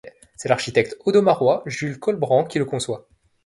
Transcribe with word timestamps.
C’est 0.35 0.49
l’architecte 0.49 0.97
audomarois 1.05 1.61
Jules 1.67 1.99
Colbrant 1.99 2.43
qui 2.43 2.57
le 2.57 2.65
conçoit. 2.65 3.07